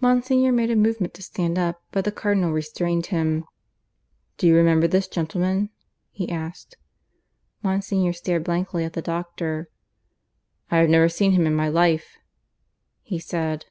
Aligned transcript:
Monsignor 0.00 0.50
made 0.50 0.70
a 0.70 0.74
movement 0.76 1.12
to 1.12 1.22
stand 1.22 1.58
up, 1.58 1.82
but 1.90 2.06
the 2.06 2.10
Cardinal 2.10 2.52
restrained 2.52 3.04
him. 3.12 3.44
"Do 4.38 4.46
you 4.46 4.56
remember 4.56 4.86
this 4.88 5.06
gentleman?" 5.08 5.68
he 6.10 6.30
asked. 6.30 6.78
Monsignor 7.62 8.14
stared 8.14 8.44
blankly 8.44 8.82
at 8.82 8.94
the 8.94 9.02
doctor. 9.02 9.68
"I 10.70 10.78
have 10.78 10.88
never 10.88 11.10
seen 11.10 11.32
him 11.32 11.46
in 11.46 11.54
my 11.54 11.68
life," 11.68 12.16
he 13.02 13.18
said. 13.18 13.66